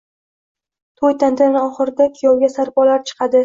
to’y 1.03 1.17
tantana 1.25 1.61
oxirida 1.67 2.11
kuyovga 2.19 2.53
sarpolar 2.57 3.09
chiqadi. 3.11 3.39